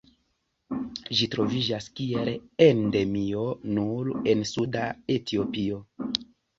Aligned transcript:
Ĝi 1.19 1.27
troviĝas 1.35 1.91
kiel 2.01 2.33
endemio 2.69 3.47
nur 3.79 4.13
en 4.35 4.45
suda 4.57 4.91
Etiopio. 5.21 5.85